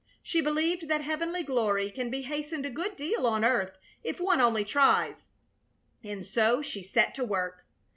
[0.23, 4.41] She believed that heavenly glory can be hastened a good deal on earth if one
[4.41, 5.27] only tries,
[6.03, 7.67] and so she set to work.